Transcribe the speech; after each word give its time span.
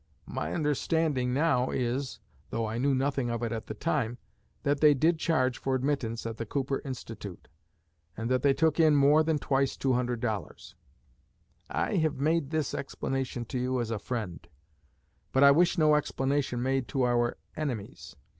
My 0.25 0.51
understanding 0.51 1.31
now 1.31 1.69
is 1.69 2.19
though 2.49 2.65
I 2.65 2.79
knew 2.79 2.95
nothing 2.95 3.29
of 3.29 3.43
it 3.43 3.51
at 3.51 3.67
the 3.67 3.75
time 3.75 4.17
that 4.63 4.79
they 4.79 4.95
did 4.95 5.19
charge 5.19 5.59
for 5.59 5.75
admittance 5.75 6.25
at 6.25 6.37
the 6.37 6.45
Cooper 6.47 6.81
Institute, 6.83 7.47
and 8.17 8.27
that 8.27 8.41
they 8.41 8.55
took 8.55 8.79
in 8.79 8.95
more 8.95 9.21
than 9.21 9.37
twice 9.37 9.77
$200. 9.77 10.73
I 11.69 11.97
have 11.97 12.15
made 12.19 12.49
this 12.49 12.73
explanation 12.73 13.45
to 13.45 13.59
you 13.59 13.79
as 13.79 13.91
a 13.91 13.99
friend; 13.99 14.47
but 15.31 15.43
I 15.43 15.51
wish 15.51 15.77
no 15.77 15.93
explanation 15.93 16.63
made 16.63 16.87
to 16.87 17.03
our 17.05 17.37
enemies. 17.55 18.15